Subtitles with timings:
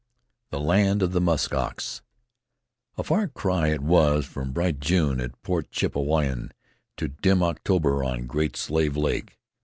[0.49, 2.01] THE LAND OF THE MUSK OX
[2.97, 6.49] A far cry it was from bright June at Port Chippewayan
[6.97, 9.37] to dim October on Great Slave Lake.